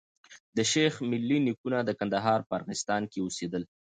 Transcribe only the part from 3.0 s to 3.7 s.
کي اوسېدل.